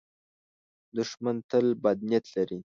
دښمن 0.95 1.37
تل 1.49 1.65
بد 1.83 1.97
نیت 2.09 2.25
لري 2.35 2.59